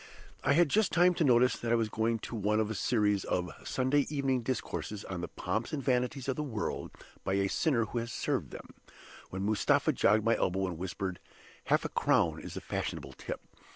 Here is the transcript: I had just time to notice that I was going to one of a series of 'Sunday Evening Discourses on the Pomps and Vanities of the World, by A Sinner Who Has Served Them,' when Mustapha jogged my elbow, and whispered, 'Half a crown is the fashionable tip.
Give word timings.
I 0.43 0.53
had 0.53 0.67
just 0.69 0.91
time 0.91 1.13
to 1.13 1.23
notice 1.23 1.55
that 1.57 1.71
I 1.71 1.75
was 1.75 1.87
going 1.87 2.17
to 2.25 2.33
one 2.35 2.59
of 2.59 2.71
a 2.71 2.73
series 2.73 3.23
of 3.23 3.51
'Sunday 3.63 4.07
Evening 4.09 4.41
Discourses 4.41 5.05
on 5.05 5.21
the 5.21 5.27
Pomps 5.27 5.73
and 5.73 5.83
Vanities 5.83 6.27
of 6.27 6.35
the 6.35 6.41
World, 6.41 6.89
by 7.23 7.33
A 7.35 7.47
Sinner 7.47 7.85
Who 7.85 7.99
Has 7.99 8.11
Served 8.11 8.49
Them,' 8.49 8.73
when 9.29 9.43
Mustapha 9.43 9.93
jogged 9.93 10.23
my 10.25 10.35
elbow, 10.35 10.65
and 10.65 10.79
whispered, 10.79 11.19
'Half 11.65 11.85
a 11.85 11.89
crown 11.89 12.39
is 12.39 12.55
the 12.55 12.61
fashionable 12.61 13.13
tip. 13.13 13.41